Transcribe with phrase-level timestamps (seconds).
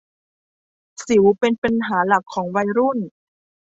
[1.07, 2.97] สิวเป็นปัญหาหลักของวัยรุ่น